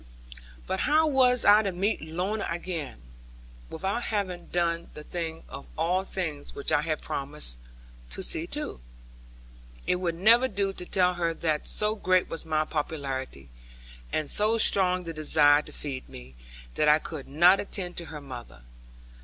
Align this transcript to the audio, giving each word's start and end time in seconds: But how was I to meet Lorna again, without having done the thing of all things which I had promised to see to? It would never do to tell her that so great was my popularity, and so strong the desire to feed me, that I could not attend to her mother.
But 0.65 0.79
how 0.79 1.05
was 1.05 1.45
I 1.45 1.61
to 1.61 1.71
meet 1.71 2.01
Lorna 2.01 2.47
again, 2.49 2.99
without 3.69 4.01
having 4.05 4.47
done 4.47 4.89
the 4.95 5.03
thing 5.03 5.43
of 5.47 5.67
all 5.77 6.03
things 6.03 6.55
which 6.55 6.71
I 6.71 6.81
had 6.81 7.03
promised 7.03 7.59
to 8.09 8.23
see 8.23 8.47
to? 8.47 8.79
It 9.85 9.97
would 9.97 10.15
never 10.15 10.47
do 10.47 10.73
to 10.73 10.85
tell 10.87 11.13
her 11.13 11.35
that 11.35 11.67
so 11.67 11.93
great 11.93 12.27
was 12.29 12.47
my 12.47 12.65
popularity, 12.65 13.49
and 14.11 14.27
so 14.31 14.57
strong 14.57 15.03
the 15.03 15.13
desire 15.13 15.61
to 15.61 15.71
feed 15.71 16.09
me, 16.09 16.33
that 16.73 16.87
I 16.87 16.97
could 16.97 17.27
not 17.27 17.59
attend 17.59 17.95
to 17.97 18.05
her 18.05 18.21
mother. 18.21 18.63